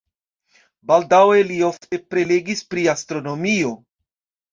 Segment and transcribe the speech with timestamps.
[0.91, 3.75] Baldaŭe li ofte prelegis pri astronomio.